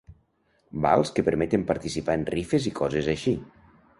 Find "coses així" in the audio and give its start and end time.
2.83-3.37